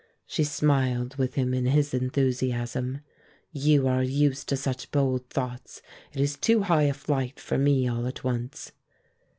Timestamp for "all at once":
7.87-8.71